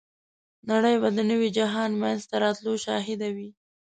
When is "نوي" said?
1.31-1.49